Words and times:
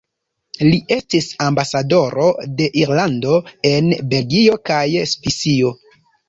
Li 0.67 0.77
estis 0.93 1.27
ambasadoro 1.47 2.23
de 2.61 2.69
Irlando 2.85 3.37
en 3.73 3.93
Belgio 4.15 4.57
kaj 4.71 4.81
Svisio. 5.13 5.77